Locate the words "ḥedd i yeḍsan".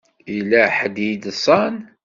0.77-1.75